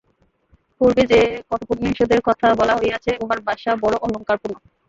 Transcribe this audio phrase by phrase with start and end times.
[0.81, 1.19] পূর্বে যে
[1.49, 4.55] কঠোপনিষদের কথা বলা হইয়াছে, উহার ভাষা বড় অলঙ্কারপূর্ণ।